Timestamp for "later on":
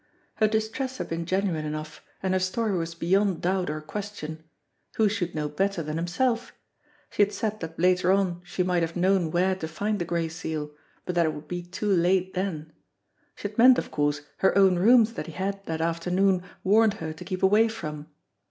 7.79-8.41